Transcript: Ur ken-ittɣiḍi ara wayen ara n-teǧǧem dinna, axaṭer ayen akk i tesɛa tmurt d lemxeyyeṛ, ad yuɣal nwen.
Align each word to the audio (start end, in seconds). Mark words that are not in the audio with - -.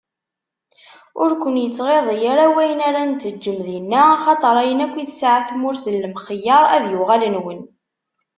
Ur 1.21 1.29
ken-ittɣiḍi 1.41 2.17
ara 2.33 2.45
wayen 2.53 2.79
ara 2.87 3.01
n-teǧǧem 3.09 3.59
dinna, 3.67 3.99
axaṭer 4.13 4.55
ayen 4.61 4.83
akk 4.85 4.95
i 4.97 5.03
tesɛa 5.09 5.39
tmurt 5.47 5.83
d 5.93 5.95
lemxeyyeṛ, 6.03 6.63
ad 6.75 6.83
yuɣal 6.93 7.23
nwen. 7.35 7.61